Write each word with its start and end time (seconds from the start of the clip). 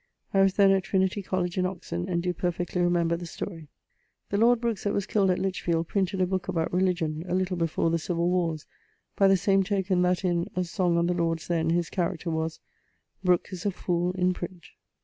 I 0.33 0.41
was 0.41 0.55
then 0.55 0.71
at 0.71 0.81
Trinity 0.83 1.21
College 1.21 1.59
in 1.59 1.65
Oxon. 1.67 2.09
and 2.09 2.23
doe 2.23 2.33
perfectly 2.33 2.81
remember 2.81 3.15
the 3.15 3.27
story. 3.27 3.67
The 4.31 4.39
lord 4.39 4.59
Brookes, 4.59 4.83
that 4.85 4.95
was 4.95 5.05
killed 5.05 5.29
at 5.29 5.37
Lichfield, 5.37 5.89
printed 5.89 6.21
a 6.21 6.25
booke 6.25 6.47
about 6.47 6.73
Religion, 6.73 7.23
a 7.27 7.35
little 7.35 7.55
before 7.55 7.91
the 7.91 7.99
civill 7.99 8.27
warres, 8.31 8.65
by 9.15 9.27
the 9.27 9.37
same 9.37 9.61
token 9.61 10.01
that 10.01 10.25
in 10.25 10.47
song 10.63 10.97
on 10.97 11.05
the 11.05 11.13
Lords 11.13 11.47
then, 11.47 11.69
his 11.69 11.87
was: 12.25 12.59
'Brook 13.23 13.49
is 13.51 13.63
a 13.63 13.69
foole 13.69 14.13
in 14.13 14.33
print.' 14.33 14.69